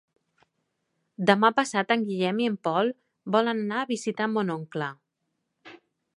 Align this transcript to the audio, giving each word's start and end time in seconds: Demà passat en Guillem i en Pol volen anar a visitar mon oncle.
Demà 1.29 1.51
passat 1.59 1.93
en 1.97 2.07
Guillem 2.07 2.41
i 2.45 2.47
en 2.53 2.57
Pol 2.69 2.91
volen 3.37 3.63
anar 3.67 3.79
a 3.85 3.91
visitar 3.93 4.31
mon 4.33 4.53
oncle. 4.57 4.91